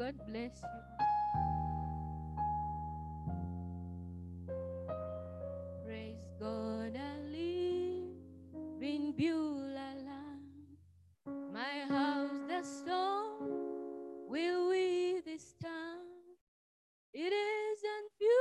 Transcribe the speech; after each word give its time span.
God 0.00 0.14
bless 0.26 0.62
you. 0.62 0.80
Praise 5.84 6.26
God, 6.40 6.96
I 6.96 7.20
live 7.28 8.08
in 8.80 9.12
Beulah 9.14 9.96
land. 10.06 10.78
My 11.52 11.84
house, 11.86 12.32
the 12.48 12.62
stone, 12.62 14.26
will 14.26 14.70
we 14.70 15.20
this 15.26 15.52
time? 15.62 16.00
It 17.12 17.34
isn't 17.34 18.12
you, 18.22 18.40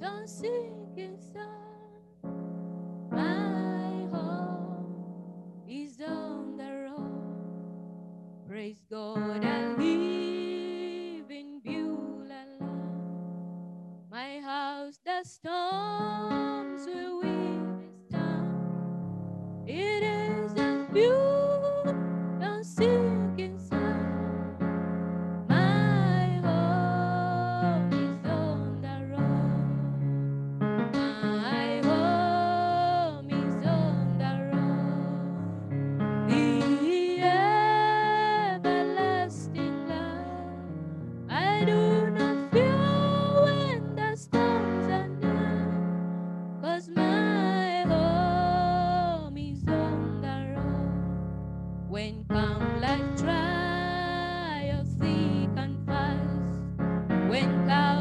don't 0.00 0.28
seek 0.28 0.96
inside. 0.96 1.75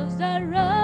loves 0.06 0.18
the 0.18 0.46
road. 0.46 0.75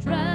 Try. 0.00 0.27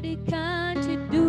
can't 0.00 1.10
do? 1.10 1.28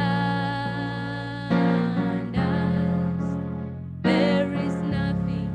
There 4.04 4.54
is 4.54 4.76
nothing, 4.76 5.52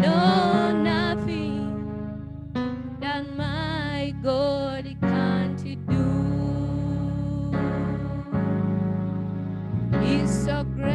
no 0.00 0.72
nothing 0.72 1.68
that 3.00 3.26
my 3.36 4.14
God 4.22 4.96
can't 5.02 5.62
do. 5.86 6.04
He's 10.00 10.30
so 10.44 10.64
great. 10.64 10.91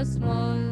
just 0.00 0.18
one. 0.20 0.69